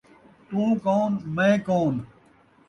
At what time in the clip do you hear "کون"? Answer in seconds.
0.83-1.11, 1.67-1.93